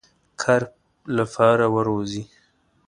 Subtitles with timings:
[0.41, 0.61] کار
[1.17, 2.23] لپاره وروزی.